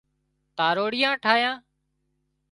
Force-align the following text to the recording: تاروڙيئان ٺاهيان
تاروڙيئان 0.57 1.15
ٺاهيان 1.23 1.57